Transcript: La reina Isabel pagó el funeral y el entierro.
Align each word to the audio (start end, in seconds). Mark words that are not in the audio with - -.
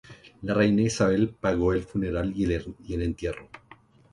La 0.41 0.55
reina 0.55 0.81
Isabel 0.81 1.29
pagó 1.29 1.73
el 1.73 1.83
funeral 1.83 2.33
y 2.35 2.43
el 2.51 3.01
entierro. 3.03 3.47